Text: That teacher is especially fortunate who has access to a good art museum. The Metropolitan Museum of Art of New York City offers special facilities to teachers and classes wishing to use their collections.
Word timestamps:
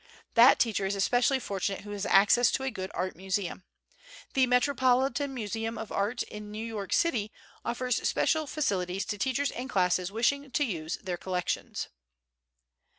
That 0.33 0.57
teacher 0.57 0.87
is 0.87 0.95
especially 0.95 1.37
fortunate 1.37 1.81
who 1.81 1.91
has 1.91 2.07
access 2.07 2.49
to 2.53 2.63
a 2.63 2.71
good 2.71 2.89
art 2.95 3.15
museum. 3.15 3.65
The 4.33 4.47
Metropolitan 4.47 5.31
Museum 5.31 5.77
of 5.77 5.91
Art 5.91 6.23
of 6.23 6.41
New 6.41 6.65
York 6.65 6.91
City 6.91 7.31
offers 7.63 7.97
special 8.09 8.47
facilities 8.47 9.05
to 9.05 9.19
teachers 9.19 9.51
and 9.51 9.69
classes 9.69 10.11
wishing 10.11 10.49
to 10.49 10.63
use 10.63 10.97
their 11.03 11.17
collections. 11.17 11.87